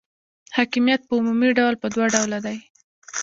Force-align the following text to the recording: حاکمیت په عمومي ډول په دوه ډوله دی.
حاکمیت 0.55 1.01
په 1.05 1.13
عمومي 1.19 1.49
ډول 1.59 1.73
په 1.81 1.87
دوه 1.93 2.05
ډوله 2.13 2.39
دی. 2.45 2.57